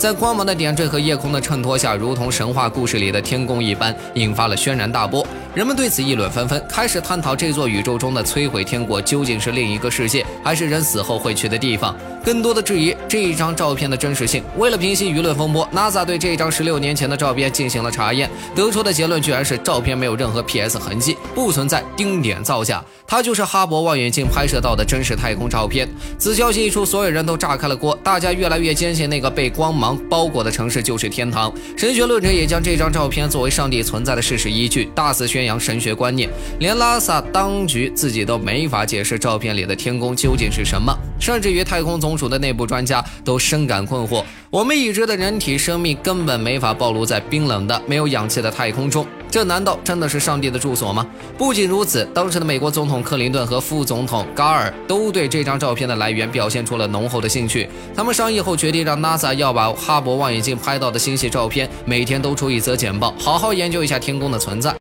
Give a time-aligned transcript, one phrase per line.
[0.00, 5.26] 在光芒的点缀和夜空的衬托下，如同神话故事里的天宫一般，引发了轩然大波。
[5.52, 11.96] 人们对此议论纷纷，开始探讨这座宇宙中的摧毁天国究竟是另一个世界，还是人死后会去的地方。
[12.24, 14.44] 更多的质疑这一张照片的真实性。
[14.58, 25.88] 为了平息舆论风波，NASA 对这张十六年前的照片进行了查验，得出的结论居然是照片没有任何 PS 痕迹，不存在丁点造假，它就是哈勃望远镜拍摄到的真实太空照片。
[26.16, 29.98] 此消息一出，所有人都炸开了锅，大家越来越坚信那个被光芒。
[30.08, 31.52] 包裹的城市就是天堂。
[31.76, 36.28] 神学论者也将这张照片作为上帝存在的事实依据，大肆宣宣扬神学观念。
[36.58, 44.22] 连拉萨当局自己都没法解释照片里的天宫究竟是什么，甚至于太空总署的内部专家都深感困惑。
[44.50, 49.06] 我们已知的人体生命根本没法暴露在冰冷的、没有氧气的太空中。
[49.30, 51.06] 这难道真的是上帝的住所吗？
[51.38, 57.68] 不仅如此，当时的美国总统克林顿和副总统嘎尔都对这张照片的来源表现出了浓厚的兴趣。
[57.94, 64.74] 他们商议后决定，让 NASA 要把哈勃望远镜拍到的星系照片每天都出一则简报，好好研究一下天宫的存在。